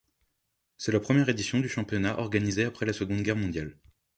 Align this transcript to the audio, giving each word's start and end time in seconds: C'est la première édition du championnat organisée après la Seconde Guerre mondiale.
C'est 0.79 0.91
la 0.91 0.99
première 0.99 1.29
édition 1.29 1.59
du 1.59 1.69
championnat 1.69 2.17
organisée 2.17 2.63
après 2.65 2.87
la 2.87 2.93
Seconde 2.93 3.21
Guerre 3.21 3.35
mondiale. 3.35 3.77